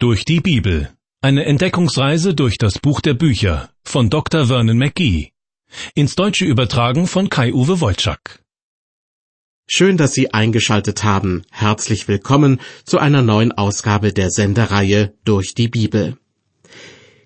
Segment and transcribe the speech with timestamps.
[0.00, 0.90] Durch die Bibel.
[1.22, 4.46] Eine Entdeckungsreise durch das Buch der Bücher von Dr.
[4.46, 5.32] Vernon McGee.
[5.96, 8.40] Ins Deutsche übertragen von Kai-Uwe Wolczak.
[9.66, 11.42] Schön, dass Sie eingeschaltet haben.
[11.50, 16.16] Herzlich willkommen zu einer neuen Ausgabe der Sendereihe Durch die Bibel.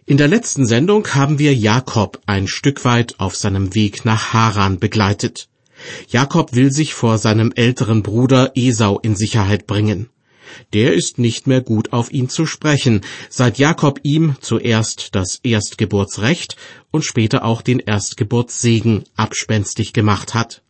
[0.06, 4.78] In der letzten Sendung haben wir Jakob ein Stück weit auf seinem Weg nach Haran
[4.78, 5.50] begleitet.
[6.08, 10.08] Jakob will sich vor seinem älteren Bruder Esau in Sicherheit bringen
[10.72, 16.56] der ist nicht mehr gut auf ihn zu sprechen, seit Jakob ihm zuerst das Erstgeburtsrecht
[16.90, 20.62] und später auch den Erstgeburtssegen abspenstig gemacht hat.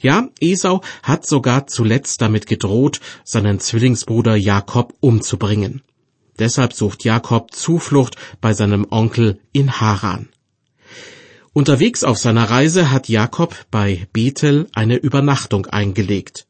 [0.00, 5.82] Ja, Esau hat sogar zuletzt damit gedroht, seinen Zwillingsbruder Jakob umzubringen.
[6.38, 10.28] Deshalb sucht Jakob Zuflucht bei seinem Onkel in Haran.
[11.52, 16.46] Unterwegs auf seiner Reise hat Jakob bei Bethel eine Übernachtung eingelegt.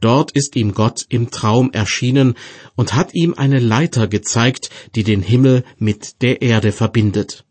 [0.00, 2.34] Dort ist ihm Gott im Traum erschienen
[2.74, 7.44] und hat ihm eine Leiter gezeigt, die den Himmel mit der Erde verbindet.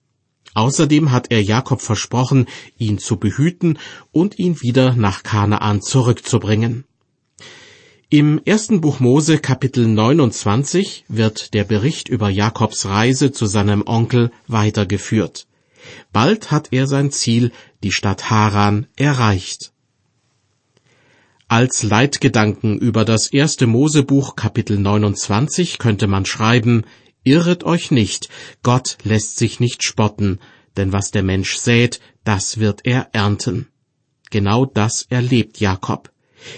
[0.54, 3.78] Außerdem hat er Jakob versprochen, ihn zu behüten
[4.12, 6.86] und ihn wieder nach Kanaan zurückzubringen.
[8.10, 14.32] Im ersten Buch Mose Kapitel 29 wird der Bericht über Jakobs Reise zu seinem Onkel
[14.48, 15.48] weitergeführt.
[16.14, 17.52] Bald hat er sein Ziel,
[17.84, 19.74] die Stadt Haran, erreicht.
[21.48, 26.86] Als Leitgedanken über das erste Mosebuch Kapitel 29 könnte man schreiben,
[27.24, 28.30] Irret euch nicht,
[28.64, 30.40] Gott lässt sich nicht spotten,
[30.76, 33.68] denn was der Mensch sät, das wird er ernten.
[34.32, 36.12] Genau das erlebt Jakob.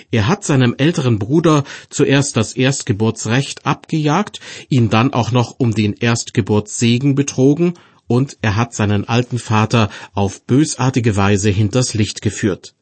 [0.09, 5.93] Er hat seinem älteren Bruder zuerst das Erstgeburtsrecht abgejagt, ihn dann auch noch um den
[5.93, 7.73] Erstgeburtssegen betrogen
[8.07, 12.73] und er hat seinen alten Vater auf bösartige Weise hinters Licht geführt.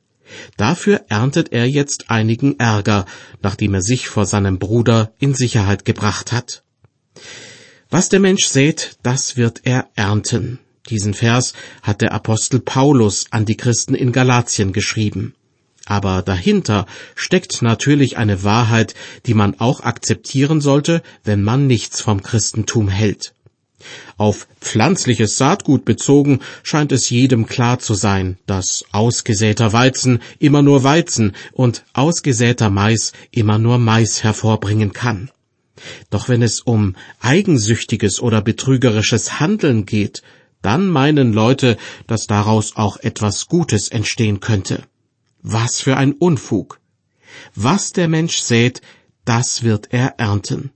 [0.57, 3.05] Dafür erntet er jetzt einigen Ärger,
[3.41, 6.63] nachdem er sich vor seinem Bruder in Sicherheit gebracht hat.
[7.89, 10.59] Was der Mensch sät, das wird er ernten.
[10.89, 15.33] Diesen Vers hat der Apostel Paulus an die Christen in Galatien geschrieben.
[15.85, 18.95] Aber dahinter steckt natürlich eine Wahrheit,
[19.27, 23.33] die man auch akzeptieren sollte, wenn man nichts vom Christentum hält.
[24.17, 30.83] Auf pflanzliches Saatgut bezogen scheint es jedem klar zu sein, dass ausgesäter Weizen immer nur
[30.83, 35.31] Weizen und ausgesäter Mais immer nur Mais hervorbringen kann.
[36.09, 40.21] Doch wenn es um eigensüchtiges oder betrügerisches Handeln geht,
[40.61, 41.77] dann meinen Leute,
[42.07, 44.83] dass daraus auch etwas Gutes entstehen könnte.
[45.41, 46.79] Was für ein Unfug.
[47.53, 48.81] Was der Mensch sät,
[49.25, 50.71] das wird er ernten.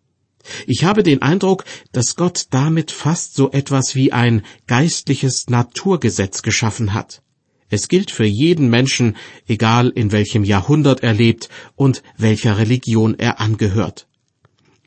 [0.68, 6.94] Ich habe den Eindruck, dass Gott damit fast so etwas wie ein geistliches Naturgesetz geschaffen
[6.94, 7.22] hat.
[7.70, 9.16] Es gilt für jeden Menschen,
[9.48, 14.08] egal in welchem Jahrhundert er lebt und welcher Religion er angehört.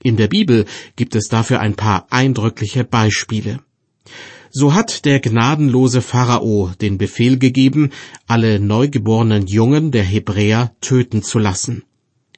[0.03, 0.65] In der Bibel
[0.97, 3.61] gibt es dafür ein paar eindrückliche Beispiele.
[4.51, 7.91] So hat der gnadenlose Pharao den Befehl gegeben,
[8.27, 11.85] alle neugeborenen Jungen der Hebräer töten zu lassen.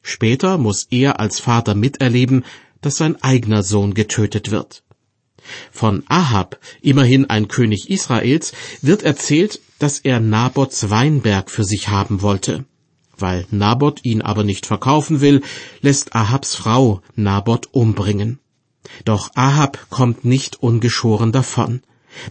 [0.02, 2.44] Später muss er als Vater miterleben,
[2.84, 4.82] dass sein eigener Sohn getötet wird.
[5.70, 8.52] Von Ahab, immerhin ein König Israels,
[8.82, 12.64] wird erzählt, dass er Nabots Weinberg für sich haben wollte.
[13.16, 15.42] Weil Nabot ihn aber nicht verkaufen will,
[15.80, 18.38] lässt Ahabs Frau Nabot umbringen.
[19.04, 21.82] Doch Ahab kommt nicht ungeschoren davon.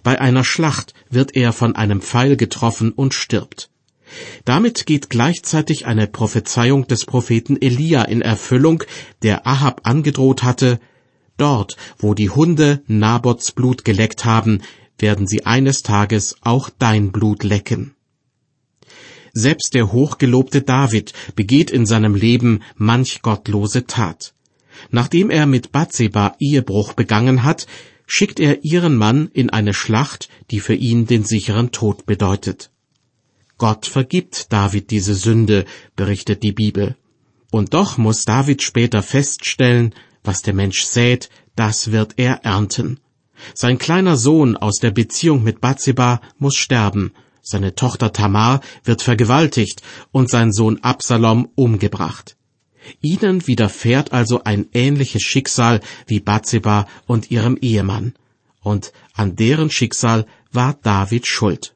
[0.01, 3.69] Bei einer Schlacht wird er von einem Pfeil getroffen und stirbt.
[4.45, 8.83] Damit geht gleichzeitig eine Prophezeiung des Propheten Elia in Erfüllung,
[9.21, 10.79] der Ahab angedroht hatte,
[11.37, 14.61] Dort, wo die Hunde Nabots Blut geleckt haben,
[14.99, 17.95] werden sie eines Tages auch dein Blut lecken.
[19.33, 24.35] Selbst der hochgelobte David begeht in seinem Leben manch gottlose Tat.
[24.91, 27.65] Nachdem er mit Bathseba Ehebruch begangen hat,
[28.05, 32.69] schickt er ihren Mann in eine Schlacht, die für ihn den sicheren Tod bedeutet.
[33.63, 35.63] Gott vergibt David diese Sünde,
[35.95, 36.97] berichtet die Bibel.
[37.49, 42.99] Und doch muss David später feststellen, was der Mensch sät, das wird er ernten.
[43.53, 49.81] Sein kleiner Sohn aus der Beziehung mit Bathseba muss sterben, seine Tochter Tamar wird vergewaltigt
[50.11, 52.35] und sein Sohn Absalom umgebracht.
[52.99, 58.13] Ihnen widerfährt also ein ähnliches Schicksal wie Bathseba und ihrem Ehemann.
[58.59, 61.72] Und an deren Schicksal war David schuld.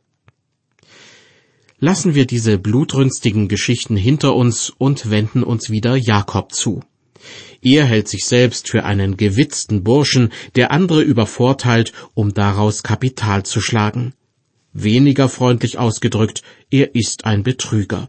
[1.80, 6.82] Lassen wir diese blutrünstigen Geschichten hinter uns und wenden uns wieder Jakob zu.
[7.62, 13.62] Er hält sich selbst für einen gewitzten Burschen, der andere übervorteilt, um daraus Kapital zu
[13.62, 14.14] schlagen.
[14.74, 16.42] Weniger freundlich ausgedrückt,
[16.72, 18.08] er ist ein Betrüger.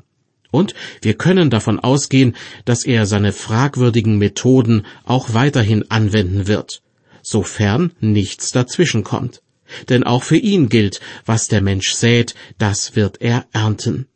[0.50, 6.82] Und wir können davon ausgehen, dass er seine fragwürdigen Methoden auch weiterhin anwenden wird.
[7.22, 9.42] sofern nichts dazwischenkommt.
[9.88, 14.06] Denn auch für ihn gilt, was der Mensch sät, das wird er ernten.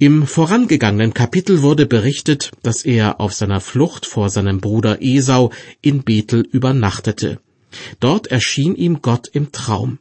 [0.00, 5.50] Im vorangegangenen Kapitel wurde berichtet, dass er auf seiner Flucht vor seinem Bruder Esau
[5.82, 7.40] in Bethel übernachtete.
[7.98, 9.98] Dort erschien ihm Gott im Traum.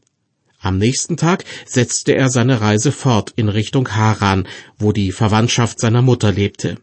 [0.59, 4.47] Am nächsten Tag setzte er seine Reise fort in Richtung Haran,
[4.77, 6.77] wo die Verwandtschaft seiner Mutter lebte.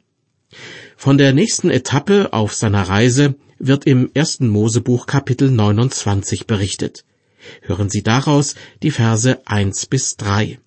[0.96, 7.04] Von der nächsten Etappe auf seiner Reise wird im ersten Mosebuch Kapitel 29 berichtet.
[7.62, 10.58] Hören Sie daraus die Verse 1 bis 3.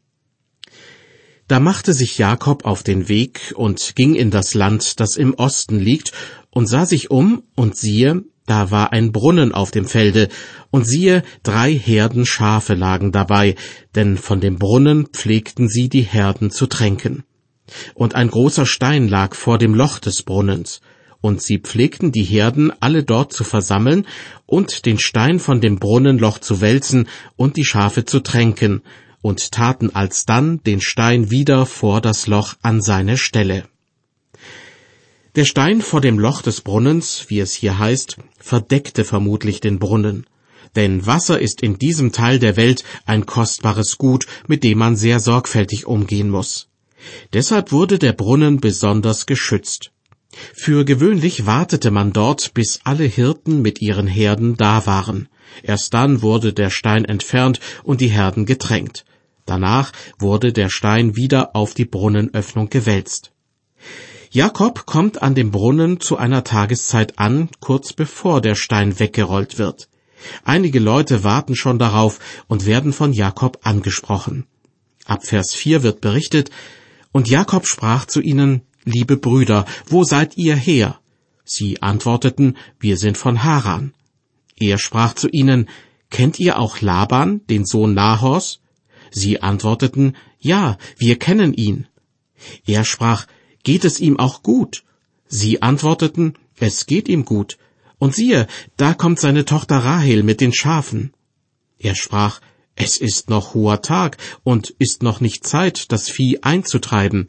[1.47, 5.79] Da machte sich Jakob auf den Weg und ging in das Land, das im Osten
[5.79, 6.11] liegt,
[6.49, 10.27] und sah sich um, und siehe, da war ein Brunnen auf dem Felde,
[10.71, 13.55] und siehe, drei Herden Schafe lagen dabei,
[13.95, 17.23] denn von dem Brunnen pflegten sie die Herden zu tränken.
[17.93, 20.81] Und ein großer Stein lag vor dem Loch des Brunnens,
[21.21, 24.05] und sie pflegten die Herden alle dort zu versammeln
[24.45, 28.81] und den Stein von dem Brunnenloch zu wälzen und die Schafe zu tränken,
[29.21, 33.65] und taten alsdann den Stein wieder vor das Loch an seine Stelle.
[35.35, 40.25] Der Stein vor dem Loch des Brunnens, wie es hier heißt, verdeckte vermutlich den Brunnen.
[40.75, 45.19] Denn Wasser ist in diesem Teil der Welt ein kostbares Gut, mit dem man sehr
[45.19, 46.69] sorgfältig umgehen muss.
[47.33, 49.91] Deshalb wurde der Brunnen besonders geschützt.
[50.53, 55.29] Für gewöhnlich wartete man dort, bis alle Hirten mit ihren Herden da waren.
[55.63, 59.05] Erst dann wurde der Stein entfernt und die Herden getränkt.
[59.45, 63.31] Danach wurde der Stein wieder auf die Brunnenöffnung gewälzt.
[64.29, 69.87] Jakob kommt an dem Brunnen zu einer Tageszeit an, kurz bevor der Stein weggerollt wird.
[70.43, 74.45] Einige Leute warten schon darauf und werden von Jakob angesprochen.
[75.05, 76.49] Ab Vers 4 wird berichtet,
[77.13, 81.01] und Jakob sprach zu ihnen, Liebe Brüder, wo seid ihr her?
[81.43, 83.93] Sie antworteten, Wir sind von Haran.
[84.55, 85.67] Er sprach zu ihnen,
[86.09, 88.61] Kennt ihr auch Laban, den Sohn Nahors?
[89.11, 91.87] Sie antworteten, Ja, wir kennen ihn.
[92.65, 93.27] Er sprach,
[93.63, 94.85] Geht es ihm auch gut?
[95.27, 97.57] Sie antworteten, Es geht ihm gut.
[97.99, 98.47] Und siehe,
[98.77, 101.11] da kommt seine Tochter Rahel mit den Schafen.
[101.77, 102.39] Er sprach,
[102.75, 107.27] Es ist noch hoher Tag und ist noch nicht Zeit, das Vieh einzutreiben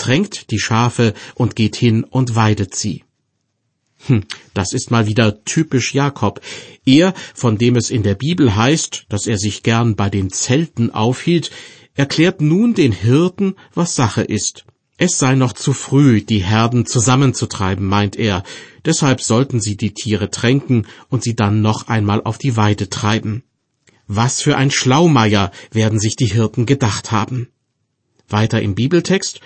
[0.00, 3.04] tränkt die Schafe und geht hin und weidet sie.
[4.06, 4.24] Hm,
[4.54, 6.40] das ist mal wieder typisch Jakob.
[6.86, 10.90] Er, von dem es in der Bibel heißt, dass er sich gern bei den Zelten
[10.90, 11.50] aufhielt,
[11.94, 14.64] erklärt nun den Hirten, was Sache ist.
[14.96, 18.42] Es sei noch zu früh, die Herden zusammenzutreiben, meint er,
[18.84, 23.42] deshalb sollten sie die Tiere tränken und sie dann noch einmal auf die Weide treiben.
[24.06, 27.48] Was für ein Schlaumeier werden sich die Hirten gedacht haben.
[28.28, 29.40] Weiter im Bibeltext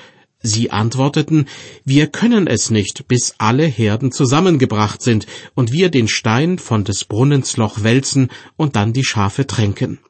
[0.46, 1.46] Sie antworteten,
[1.86, 7.06] wir können es nicht, bis alle Herden zusammengebracht sind und wir den Stein von des
[7.06, 10.00] Brunnens Loch wälzen und dann die Schafe tränken.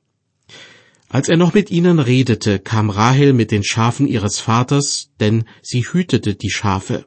[1.08, 5.86] Als er noch mit ihnen redete, kam Rahel mit den Schafen ihres Vaters, denn sie
[5.86, 7.06] hütete die Schafe.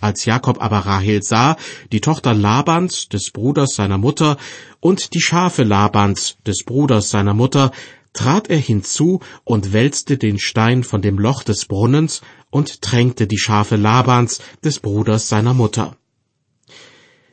[0.00, 1.56] Als Jakob aber Rahel sah,
[1.90, 4.36] die Tochter Labans, des Bruders seiner Mutter,
[4.78, 7.72] und die Schafe Labans, des Bruders seiner Mutter,
[8.12, 12.20] trat er hinzu und wälzte den Stein von dem Loch des Brunnens
[12.52, 15.96] und tränkte die Schafe Labans, des Bruders seiner Mutter.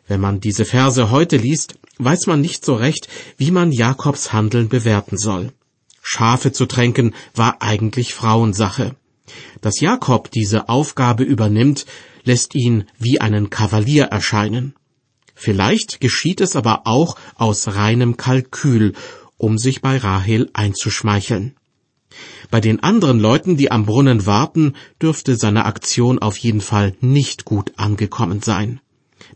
[0.08, 4.70] Wenn man diese Verse heute liest, weiß man nicht so recht, wie man Jakobs Handeln
[4.70, 5.52] bewerten soll.
[6.02, 8.96] Schafe zu tränken war eigentlich Frauensache.
[9.62, 11.86] Dass Jakob diese Aufgabe übernimmt,
[12.24, 14.74] lässt ihn wie einen Kavalier erscheinen.
[15.36, 18.94] Vielleicht geschieht es aber auch aus reinem Kalkül,
[19.38, 21.59] um sich bei Rahel einzuschmeicheln.
[22.50, 27.46] Bei den anderen Leuten, die am Brunnen warten, dürfte seine Aktion auf jeden Fall nicht
[27.46, 28.82] gut angekommen sein.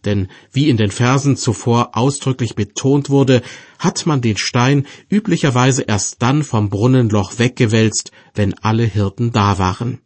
[0.05, 3.41] Denn wie in den Versen zuvor ausdrücklich betont wurde,
[3.79, 9.99] hat man den Stein üblicherweise erst dann vom Brunnenloch weggewälzt, wenn alle Hirten da waren.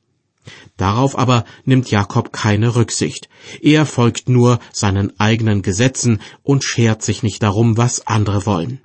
[0.77, 3.29] Darauf aber nimmt Jakob keine Rücksicht.
[3.62, 8.81] Er folgt nur seinen eigenen Gesetzen und schert sich nicht darum, was andere wollen.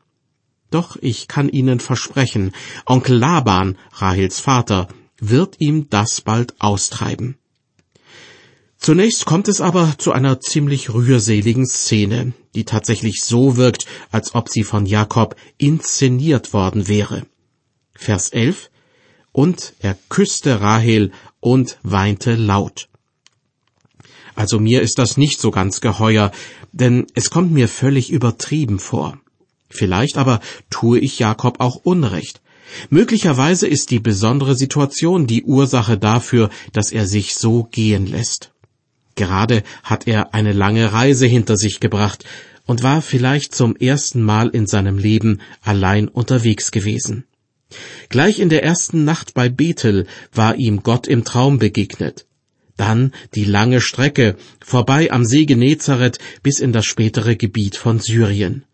[0.73, 2.53] Doch ich kann Ihnen versprechen,
[2.87, 4.89] Onkel Laban, Rahels Vater,
[5.21, 7.37] wird ihm das bald austreiben.
[8.79, 14.49] Zunächst kommt es aber zu einer ziemlich rührseligen Szene, die tatsächlich so wirkt, als ob
[14.49, 17.27] sie von Jakob inszeniert worden wäre.
[17.95, 18.71] Vers 11
[19.31, 22.89] Und er küsste Rahel und weinte laut.
[24.35, 26.33] Also mir ist das nicht so ganz geheuer,
[26.73, 29.22] denn es kommt mir völlig übertrieben vor.
[29.73, 32.41] Vielleicht aber tue ich Jakob auch Unrecht.
[32.91, 38.53] Möglicherweise ist die besondere Situation die Ursache dafür, dass er sich so gehen lässt.
[39.15, 42.25] Gerade hat er eine lange Reise hinter sich gebracht,
[42.67, 47.25] und war vielleicht zum ersten Mal in seinem Leben allein unterwegs gewesen.
[48.09, 52.27] Gleich in der ersten Nacht bei Bethel war ihm Gott im Traum begegnet.
[52.77, 58.65] Dann die lange Strecke vorbei am See Genezareth bis in das spätere Gebiet von Syrien.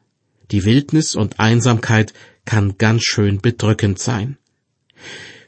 [0.50, 2.12] Die Wildnis und Einsamkeit
[2.44, 4.38] kann ganz schön bedrückend sein.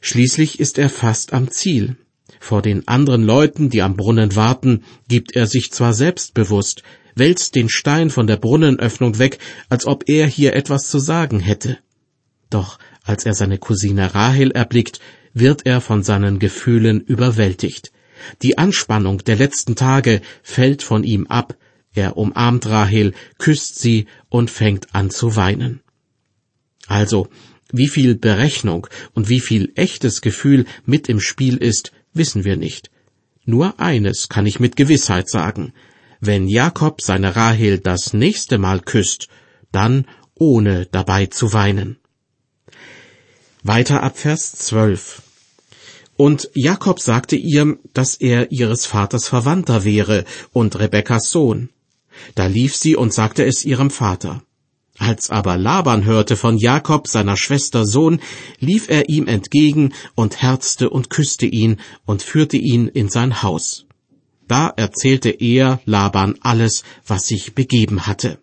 [0.00, 1.96] Schließlich ist er fast am Ziel.
[2.38, 6.82] Vor den anderen Leuten, die am Brunnen warten, gibt er sich zwar selbstbewusst,
[7.14, 9.38] wälzt den Stein von der Brunnenöffnung weg,
[9.68, 11.78] als ob er hier etwas zu sagen hätte.
[12.48, 15.00] Doch als er seine Cousine Rahel erblickt,
[15.32, 17.92] wird er von seinen Gefühlen überwältigt.
[18.42, 21.56] Die Anspannung der letzten Tage fällt von ihm ab,
[21.94, 25.80] er umarmt Rahel, küsst sie und fängt an zu weinen.
[26.86, 27.28] Also,
[27.72, 32.90] wie viel Berechnung und wie viel echtes Gefühl mit im Spiel ist, wissen wir nicht.
[33.44, 35.72] Nur eines kann ich mit Gewissheit sagen.
[36.20, 39.28] Wenn Jakob seine Rahel das nächste Mal küsst,
[39.72, 41.98] dann ohne dabei zu weinen.
[43.62, 45.22] Weiter ab Vers 12.
[46.16, 51.70] Und Jakob sagte ihr, dass er ihres Vaters Verwandter wäre und Rebekkas Sohn.
[52.34, 54.42] Da lief sie und sagte es ihrem Vater.
[54.98, 58.20] Als aber Laban hörte von Jakob, seiner Schwester Sohn,
[58.58, 63.86] lief er ihm entgegen und herzte und küsste ihn und führte ihn in sein Haus.
[64.46, 68.38] Da erzählte er Laban alles, was sich begeben hatte.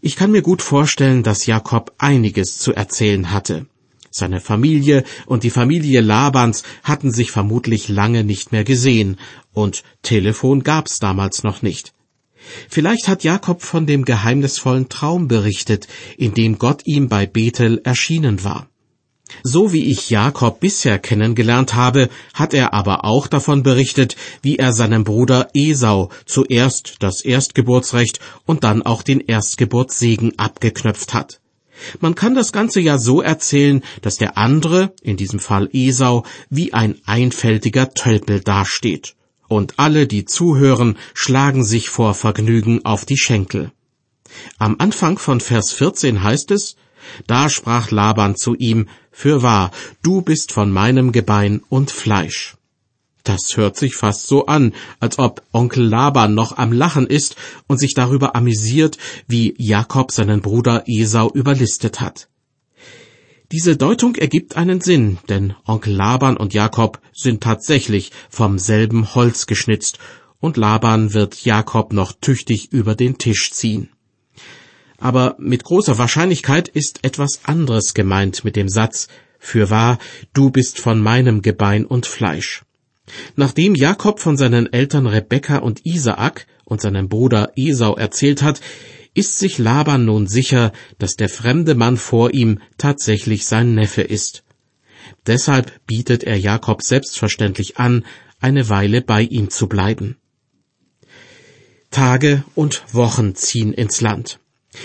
[0.00, 3.66] Ich kann mir gut vorstellen, dass Jakob einiges zu erzählen hatte.
[4.10, 9.18] Seine Familie und die Familie Labans hatten sich vermutlich lange nicht mehr gesehen,
[9.52, 11.92] und Telefon gab's damals noch nicht.
[12.68, 18.44] Vielleicht hat Jakob von dem geheimnisvollen Traum berichtet, in dem Gott ihm bei Bethel erschienen
[18.44, 18.68] war.
[19.42, 24.72] So wie ich Jakob bisher kennengelernt habe, hat er aber auch davon berichtet, wie er
[24.72, 31.40] seinem Bruder Esau zuerst das Erstgeburtsrecht und dann auch den Erstgeburtssegen abgeknöpft hat.
[32.00, 36.74] Man kann das Ganze ja so erzählen, dass der andere, in diesem Fall Esau, wie
[36.74, 39.14] ein einfältiger Tölpel dasteht
[39.50, 43.72] und alle, die zuhören, schlagen sich vor Vergnügen auf die Schenkel.
[44.58, 46.76] Am Anfang von Vers 14 heißt es,
[47.26, 52.56] da sprach Laban zu ihm, Fürwahr, du bist von meinem Gebein und Fleisch.
[53.24, 57.34] Das hört sich fast so an, als ob Onkel Laban noch am Lachen ist
[57.66, 62.29] und sich darüber amüsiert, wie Jakob seinen Bruder Esau überlistet hat.
[63.52, 69.46] Diese Deutung ergibt einen Sinn, denn Onkel Laban und Jakob sind tatsächlich vom selben Holz
[69.46, 69.98] geschnitzt,
[70.38, 73.90] und Laban wird Jakob noch tüchtig über den Tisch ziehen.
[74.98, 79.08] Aber mit großer Wahrscheinlichkeit ist etwas anderes gemeint mit dem Satz
[79.40, 79.98] Fürwahr,
[80.32, 82.62] du bist von meinem Gebein und Fleisch.
[83.34, 88.60] Nachdem Jakob von seinen Eltern Rebekka und Isaak und seinem Bruder Esau erzählt hat,
[89.14, 94.44] ist sich Laban nun sicher, dass der fremde Mann vor ihm tatsächlich sein Neffe ist.
[95.26, 98.04] Deshalb bietet er Jakob selbstverständlich an,
[98.40, 100.16] eine Weile bei ihm zu bleiben.
[101.90, 104.38] Tage und Wochen ziehen ins Land.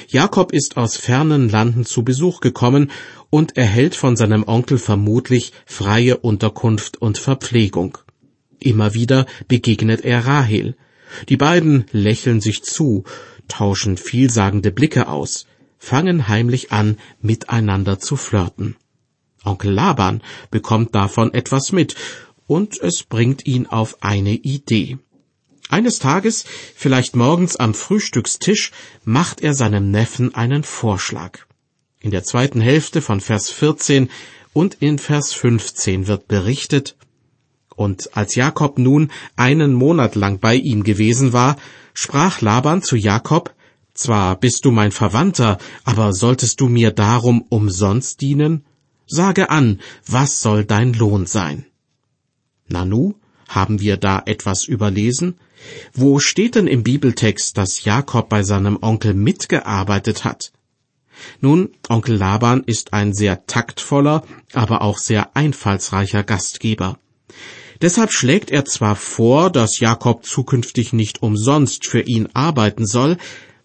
[0.08, 2.92] Jakob ist aus fernen Landen zu Besuch gekommen
[3.30, 8.00] und erhält von seinem Onkel vermutlich freie Unterkunft und Verpflegung.
[8.60, 10.76] Immer wieder begegnet er Rahel.
[11.30, 13.04] Die beiden lächeln sich zu,
[13.48, 15.46] tauschen vielsagende Blicke aus,
[15.78, 18.76] fangen heimlich an, miteinander zu flirten.
[19.44, 20.22] Onkel Laban
[20.52, 21.96] bekommt davon etwas mit,
[22.48, 24.98] und es bringt ihn auf eine Idee.
[25.70, 28.72] Eines Tages, vielleicht morgens am Frühstückstisch,
[29.04, 31.40] macht er seinem Neffen einen Vorschlag.
[32.00, 34.10] In der zweiten Hälfte von Vers 14
[34.54, 36.96] und in Vers 15 wird berichtet,
[37.76, 41.58] und als Jakob nun einen Monat lang bei ihm gewesen war,
[41.96, 43.56] sprach Laban zu Jakob,
[43.96, 48.66] Zwar bist du mein Verwandter, aber solltest du mir darum umsonst dienen?
[49.08, 51.66] Sage an, was soll dein Lohn sein?
[52.68, 53.14] Nanu,
[53.48, 55.40] haben wir da etwas überlesen?
[55.94, 60.52] Wo steht denn im Bibeltext, dass Jakob bei seinem Onkel mitgearbeitet hat?
[61.40, 67.00] Nun, Onkel Laban ist ein sehr taktvoller, aber auch sehr einfallsreicher Gastgeber.
[67.82, 73.18] Deshalb schlägt er zwar vor, dass Jakob zukünftig nicht umsonst für ihn arbeiten soll,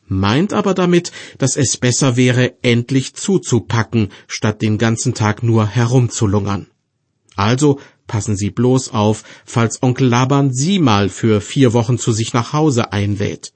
[0.06, 6.66] meint aber damit, dass es besser wäre, endlich zuzupacken, statt den ganzen Tag nur herumzulungern.
[7.36, 12.32] Also passen Sie bloß auf, falls Onkel Laban Sie mal für vier Wochen zu sich
[12.32, 13.52] nach Hause einlädt.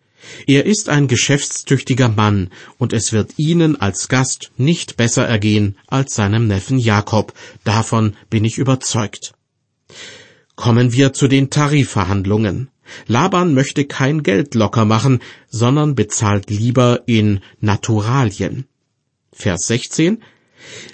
[0.47, 6.15] Er ist ein geschäftstüchtiger Mann, und es wird Ihnen als Gast nicht besser ergehen als
[6.15, 7.35] seinem Neffen Jakob,
[7.65, 9.35] davon bin ich überzeugt.
[10.57, 12.71] Kommen wir zu den Tarifverhandlungen.
[13.07, 18.67] Laban möchte kein Geld locker machen, sondern bezahlt lieber in Naturalien.
[19.33, 20.23] Vers 16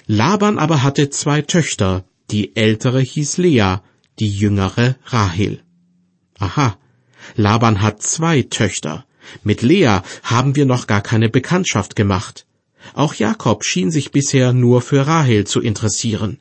[0.07, 3.77] Laban aber hatte zwei Töchter, die ältere hieß Lea,
[4.19, 5.61] die jüngere Rahel.
[6.39, 6.77] Aha,
[7.35, 9.05] Laban hat zwei Töchter.
[9.43, 12.45] Mit Lea haben wir noch gar keine Bekanntschaft gemacht.
[12.93, 16.39] Auch Jakob schien sich bisher nur für Rahel zu interessieren.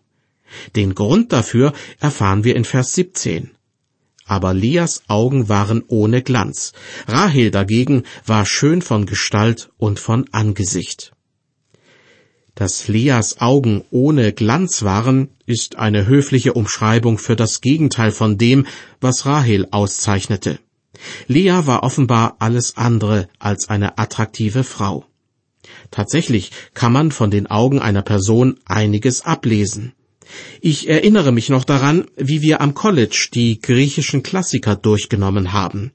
[0.77, 3.51] Den Grund dafür erfahren wir in Vers 17.
[4.27, 6.73] Aber Leas Augen waren ohne Glanz.
[7.09, 11.13] Rahel dagegen war schön von Gestalt und von Angesicht.
[12.55, 18.67] Dass Leas Augen ohne Glanz waren, ist eine höfliche Umschreibung für das Gegenteil von dem,
[19.01, 20.59] was Rahel auszeichnete.
[21.27, 25.07] Lea war offenbar alles andere als eine attraktive Frau.
[25.91, 29.93] Tatsächlich kann man von den Augen einer Person einiges ablesen.
[30.61, 35.93] Ich erinnere mich noch daran, wie wir am College die griechischen Klassiker durchgenommen haben.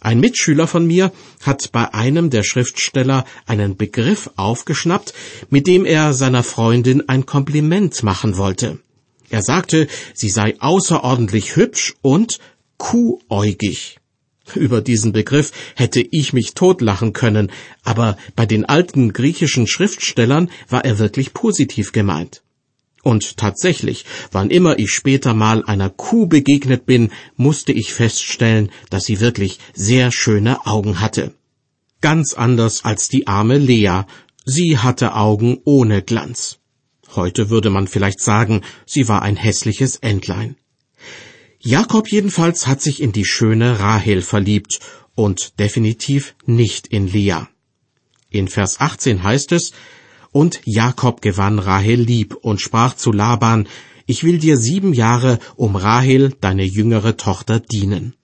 [0.00, 5.14] Ein Mitschüler von mir hat bei einem der Schriftsteller einen Begriff aufgeschnappt,
[5.48, 8.80] mit dem er seiner Freundin ein Kompliment machen wollte.
[9.30, 12.38] Er sagte, sie sei außerordentlich hübsch und
[12.76, 13.98] kuhäugig.
[14.54, 17.50] Über diesen Begriff hätte ich mich totlachen können,
[17.82, 22.43] aber bei den alten griechischen Schriftstellern war er wirklich positiv gemeint.
[23.04, 29.04] Und tatsächlich, wann immer ich später mal einer Kuh begegnet bin, musste ich feststellen, dass
[29.04, 31.34] sie wirklich sehr schöne Augen hatte.
[32.00, 34.04] Ganz anders als die arme Lea.
[34.46, 36.60] Sie hatte Augen ohne Glanz.
[37.14, 40.56] Heute würde man vielleicht sagen, sie war ein hässliches Entlein.
[41.60, 44.80] Jakob jedenfalls hat sich in die schöne Rahel verliebt
[45.14, 47.42] und definitiv nicht in Lea.
[48.30, 49.72] In Vers 18 heißt es,
[50.34, 53.68] und Jakob gewann Rahel lieb und sprach zu Laban,
[54.04, 58.16] ich will dir sieben Jahre um Rahel, deine jüngere Tochter, dienen.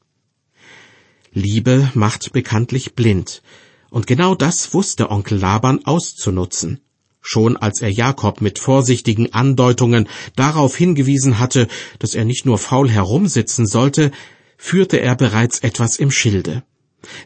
[1.33, 3.43] Liebe macht bekanntlich blind,
[3.91, 6.81] und genau das wusste Onkel Laban auszunutzen.
[7.21, 11.69] Schon als er Jakob mit vorsichtigen Andeutungen darauf hingewiesen hatte,
[12.01, 14.11] dass er nicht nur faul herumsitzen sollte,
[14.57, 16.65] führte er bereits etwas im Schilde.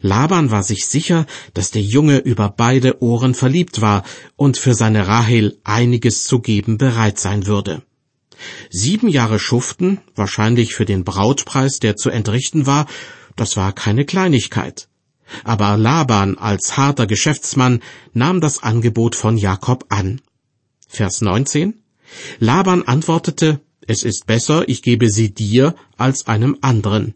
[0.01, 4.05] Laban war sich sicher, dass der Junge über beide Ohren verliebt war
[4.37, 7.83] und für seine Rahel einiges zu geben bereit sein würde.
[8.71, 12.87] Sieben Jahre Schuften, wahrscheinlich für den Brautpreis, der zu entrichten war,
[13.37, 14.89] das war keine Kleinigkeit.
[15.43, 17.81] Aber Laban als harter Geschäftsmann
[18.13, 20.21] nahm das Angebot von Jakob an.
[20.87, 21.83] Vers 19
[22.39, 27.15] Laban antwortete, es ist besser, ich gebe sie dir als einem anderen.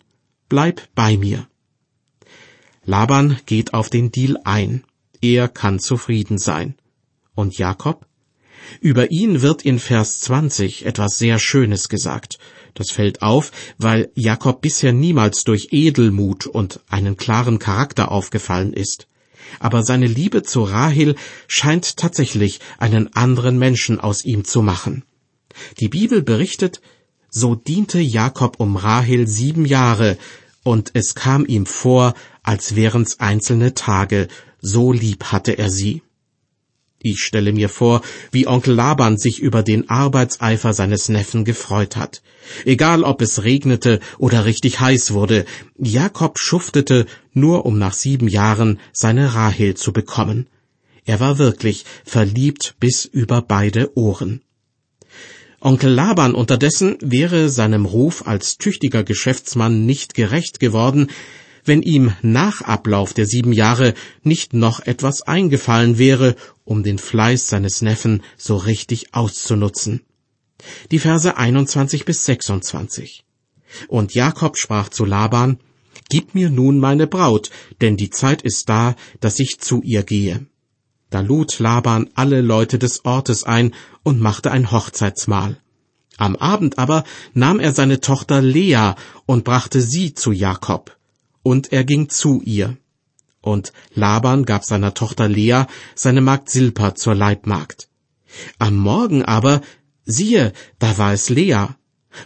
[0.49, 1.47] Bleib bei mir.
[2.89, 4.83] Laban geht auf den Deal ein.
[5.21, 6.75] Er kann zufrieden sein.
[7.35, 8.07] Und Jakob?
[8.81, 12.39] Über ihn wird in Vers 20 etwas sehr Schönes gesagt.
[12.73, 19.07] Das fällt auf, weil Jakob bisher niemals durch Edelmut und einen klaren Charakter aufgefallen ist.
[19.61, 21.15] Aber seine Liebe zu Rahel
[21.47, 25.05] scheint tatsächlich einen anderen Menschen aus ihm zu machen.
[25.79, 26.81] Die Bibel berichtet,
[27.29, 30.17] so diente Jakob um Rahel sieben Jahre,
[30.69, 34.29] und es kam ihm vor, als wären's einzelne Tage,
[34.61, 36.03] so lieb hatte er sie.
[37.01, 38.03] Ich stelle mir vor,
[38.33, 42.23] wie Onkel Laban sich über den Arbeitseifer seines Neffen gefreut hat.
[42.65, 45.47] Egal ob es regnete oder richtig heiß wurde,
[45.79, 50.49] Jakob schuftete, nur um nach sieben Jahren seine Rahel zu bekommen.
[51.05, 54.43] Er war wirklich verliebt bis über beide Ohren.
[55.61, 61.09] Onkel Laban unterdessen wäre seinem Ruf als tüchtiger Geschäftsmann nicht gerecht geworden,
[61.65, 67.49] wenn ihm nach Ablauf der sieben Jahre nicht noch etwas eingefallen wäre, um den Fleiß
[67.49, 70.03] seines Neffen so richtig auszunutzen.
[70.93, 73.25] Die Verse 21 bis 26.
[73.89, 75.59] Und Jakob sprach zu Laban,
[76.09, 80.47] Gib mir nun meine Braut, denn die Zeit ist da, dass ich zu ihr gehe.
[81.11, 83.75] Da lud Laban alle Leute des Ortes ein
[84.09, 85.59] und machte ein Hochzeitsmahl.
[86.17, 88.95] Am Abend aber nahm er seine Tochter Lea
[89.27, 90.97] und brachte sie zu Jakob.
[91.43, 92.79] Und er ging zu ihr.
[93.43, 97.89] Und Laban gab seiner Tochter Lea seine Magd Silpa zur Leibmagd.
[98.59, 99.61] Am Morgen aber,
[100.07, 101.67] siehe, da war es Lea.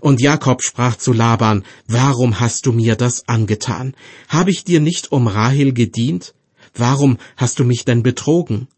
[0.01, 3.95] Und Jakob sprach zu Laban, Warum hast du mir das angetan?
[4.29, 6.33] Habe ich dir nicht um Rahel gedient?
[6.75, 8.68] Warum hast du mich denn betrogen?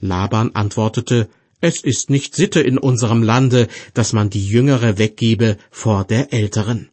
[0.00, 1.28] Laban antwortete,
[1.60, 6.90] Es ist nicht Sitte in unserem Lande, dass man die Jüngere weggebe vor der Älteren.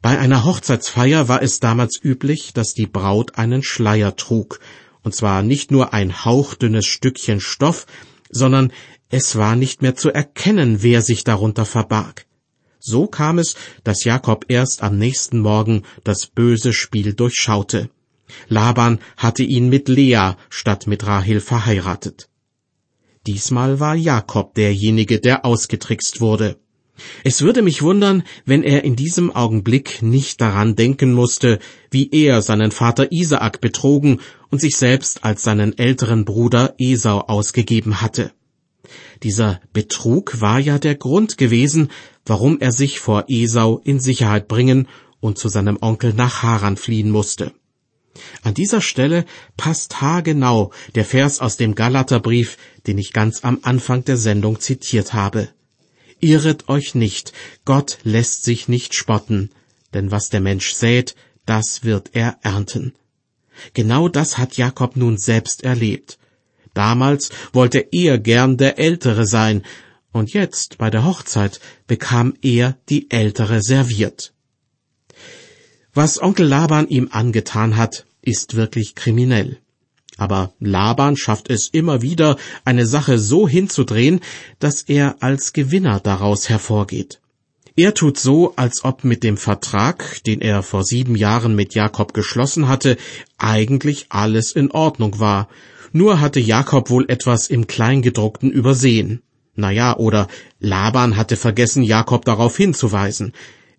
[0.00, 4.60] Bei einer Hochzeitsfeier war es damals üblich, dass die Braut einen Schleier trug,
[5.02, 7.86] und zwar nicht nur ein hauchdünnes Stückchen Stoff,
[8.30, 8.72] sondern
[9.08, 12.26] es war nicht mehr zu erkennen, wer sich darunter verbarg.
[12.78, 17.90] So kam es, dass Jakob erst am nächsten Morgen das böse Spiel durchschaute.
[18.48, 22.28] Laban hatte ihn mit Lea statt mit Rahel verheiratet.
[23.26, 26.56] Diesmal war Jakob derjenige, der ausgetrickst wurde.
[27.24, 31.58] Es würde mich wundern, wenn er in diesem Augenblick nicht daran denken musste,
[31.90, 38.00] wie er seinen Vater Isaak betrogen und sich selbst als seinen älteren Bruder Esau ausgegeben
[38.00, 38.32] hatte.
[39.22, 41.90] Dieser Betrug war ja der Grund gewesen,
[42.24, 44.88] warum er sich vor Esau in Sicherheit bringen
[45.20, 47.52] und zu seinem Onkel nach Haran fliehen musste.
[48.42, 49.24] An dieser Stelle
[49.56, 55.14] passt haargenau der Vers aus dem Galaterbrief, den ich ganz am Anfang der Sendung zitiert
[55.14, 55.48] habe.
[56.20, 57.32] Irret euch nicht,
[57.64, 59.50] Gott lässt sich nicht spotten,
[59.92, 62.94] denn was der Mensch sät, das wird er ernten.
[63.74, 66.18] Genau das hat Jakob nun selbst erlebt.
[66.74, 69.62] Damals wollte er gern der Ältere sein,
[70.12, 74.32] und jetzt bei der Hochzeit bekam er die Ältere serviert.
[75.96, 79.56] Was Onkel Laban ihm angetan hat, ist wirklich kriminell.
[80.18, 84.20] Aber Laban schafft es immer wieder, eine Sache so hinzudrehen,
[84.58, 87.22] dass er als Gewinner daraus hervorgeht.
[87.76, 92.12] Er tut so, als ob mit dem Vertrag, den er vor sieben Jahren mit Jakob
[92.12, 92.98] geschlossen hatte,
[93.38, 95.48] eigentlich alles in Ordnung war.
[95.92, 99.22] Nur hatte Jakob wohl etwas im Kleingedruckten übersehen.
[99.54, 100.28] Naja, oder
[100.60, 103.32] Laban hatte vergessen, Jakob darauf hinzuweisen.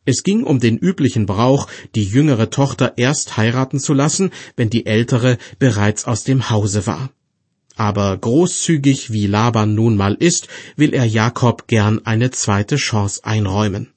[0.07, 4.85] Es ging um den üblichen Brauch, die jüngere Tochter erst heiraten zu lassen, wenn die
[4.85, 7.09] ältere bereits aus dem Hause war.
[7.75, 13.89] Aber großzügig wie Laban nun mal ist, will er Jakob gern eine zweite Chance einräumen.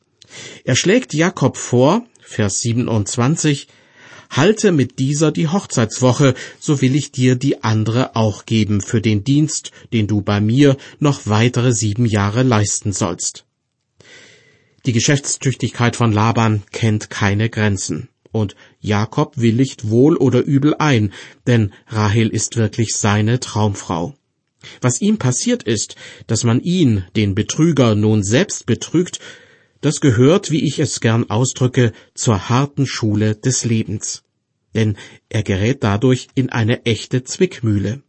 [0.64, 3.68] Er schlägt Jakob vor, Vers 27,
[4.30, 9.22] Halte mit dieser die Hochzeitswoche, so will ich dir die andere auch geben für den
[9.22, 13.44] Dienst, den du bei mir noch weitere sieben Jahre leisten sollst.
[14.86, 18.08] Die Geschäftstüchtigkeit von Laban kennt keine Grenzen.
[18.32, 21.12] Und Jakob willigt wohl oder übel ein,
[21.46, 24.14] denn Rahel ist wirklich seine Traumfrau.
[24.80, 29.20] Was ihm passiert ist, dass man ihn, den Betrüger, nun selbst betrügt,
[29.80, 34.22] das gehört, wie ich es gern ausdrücke, zur harten Schule des Lebens.
[34.74, 34.96] Denn
[35.28, 38.02] er gerät dadurch in eine echte Zwickmühle.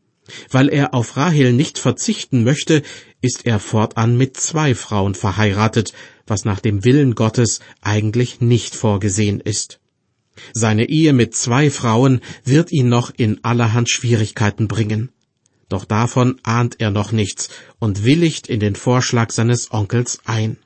[0.50, 2.84] Weil er auf Rahel nicht verzichten möchte,
[3.22, 5.94] ist er fortan mit zwei Frauen verheiratet,
[6.28, 9.80] was nach dem Willen Gottes eigentlich nicht vorgesehen ist.
[10.54, 15.12] Seine Ehe mit zwei Frauen wird ihn noch in allerhand Schwierigkeiten bringen.
[15.70, 20.58] Doch davon ahnt er noch nichts und willigt in den Vorschlag seines Onkels ein.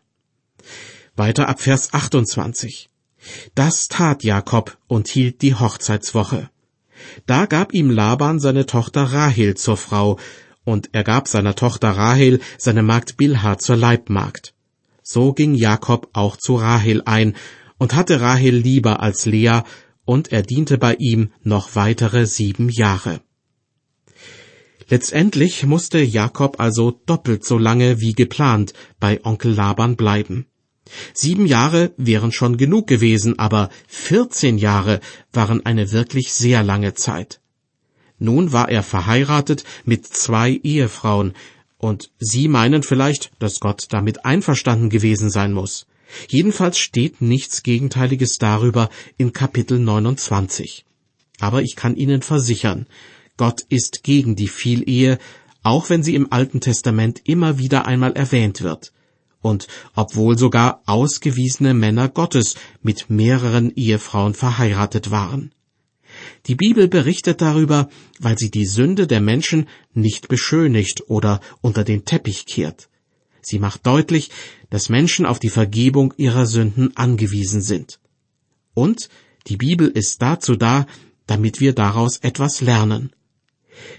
[1.15, 2.89] Weiter ab Vers 28.
[3.53, 6.49] Das tat Jakob und hielt die Hochzeitswoche.
[7.25, 10.19] Da gab ihm Laban seine Tochter Rahel zur Frau,
[10.63, 14.53] und er gab seiner Tochter Rahel seine Magd Bilha zur Leibmagd.
[15.03, 17.35] So ging Jakob auch zu Rahel ein
[17.77, 19.61] und hatte Rahel lieber als Lea,
[20.05, 23.21] und er diente bei ihm noch weitere sieben Jahre.
[24.87, 30.45] Letztendlich musste Jakob also doppelt so lange wie geplant bei Onkel Laban bleiben.
[31.13, 34.99] Sieben Jahre wären schon genug gewesen, aber vierzehn Jahre
[35.33, 37.41] waren eine wirklich sehr lange Zeit.
[38.19, 41.33] Nun war er verheiratet mit zwei Ehefrauen,
[41.77, 45.87] und Sie meinen vielleicht, dass Gott damit einverstanden gewesen sein muss.
[46.29, 50.85] Jedenfalls steht nichts Gegenteiliges darüber in Kapitel 29.
[51.39, 52.87] Aber ich kann Ihnen versichern,
[53.37, 55.19] Gott ist gegen die Vielehe,
[55.63, 58.93] auch wenn sie im Alten Testament immer wieder einmal erwähnt wird
[59.45, 65.51] und obwohl sogar ausgewiesene Männer Gottes mit mehreren Ehefrauen verheiratet waren.
[66.47, 67.87] Die Bibel berichtet darüber,
[68.19, 72.89] weil sie die Sünde der Menschen nicht beschönigt oder unter den Teppich kehrt.
[73.41, 74.31] Sie macht deutlich,
[74.71, 77.99] dass Menschen auf die Vergebung ihrer Sünden angewiesen sind.
[78.73, 79.09] Und
[79.45, 80.87] die Bibel ist dazu da,
[81.27, 83.11] damit wir daraus etwas lernen.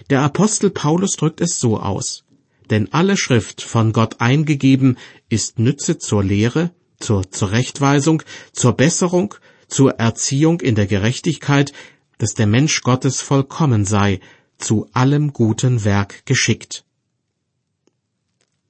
[0.09, 2.26] Der Apostel Paulus drückt es so aus
[2.69, 4.97] denn alle Schrift von Gott eingegeben
[5.29, 9.35] ist Nütze zur Lehre, zur Zurechtweisung, zur Besserung,
[9.67, 11.73] zur Erziehung in der Gerechtigkeit,
[12.17, 14.19] dass der Mensch Gottes vollkommen sei,
[14.57, 16.83] zu allem guten Werk geschickt.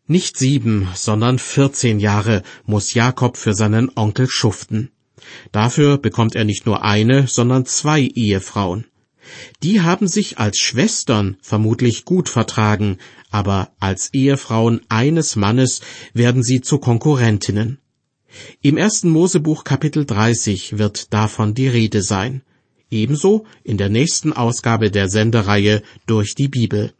[0.06, 4.92] Nicht sieben, sondern vierzehn Jahre muss Jakob für seinen Onkel schuften.
[5.52, 8.86] Dafür bekommt er nicht nur eine, sondern zwei Ehefrauen.
[9.64, 12.98] Die haben sich als Schwestern vermutlich gut vertragen,
[13.30, 15.82] aber als Ehefrauen eines Mannes
[16.14, 17.80] werden sie zu Konkurrentinnen.
[18.62, 22.42] Im ersten Mosebuch Kapitel 30 wird davon die Rede sein.
[22.90, 26.94] Ebenso in der nächsten Ausgabe der Sendereihe durch die Bibel.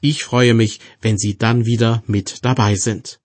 [0.00, 3.18] Ich freue mich, wenn Sie dann wieder mit dabei sind.